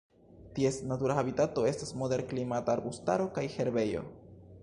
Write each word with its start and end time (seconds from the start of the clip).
Ties 0.53 0.77
natura 0.91 1.17
habitato 1.21 1.65
estas 1.73 1.93
moderklimata 2.03 2.75
arbustaro 2.77 3.27
kaj 3.39 3.47
herbejo. 3.59 4.05